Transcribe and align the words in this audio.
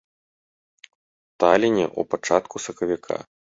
Таліне 1.45 1.85
ў 1.99 2.13
пачатку 2.15 2.55
сакавіка. 2.69 3.25